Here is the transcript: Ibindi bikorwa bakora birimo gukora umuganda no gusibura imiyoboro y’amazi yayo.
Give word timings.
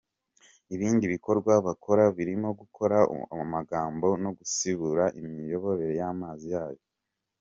Ibindi 0.75 1.05
bikorwa 1.13 1.53
bakora 1.67 2.03
birimo 2.17 2.49
gukora 2.59 2.97
umuganda 3.43 4.07
no 4.23 4.29
gusibura 4.37 5.03
imiyoboro 5.21 5.83
y’amazi 5.99 6.47
yayo. 6.55 6.81